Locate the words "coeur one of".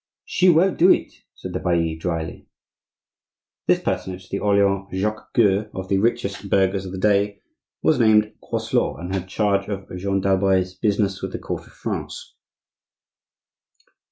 5.35-5.89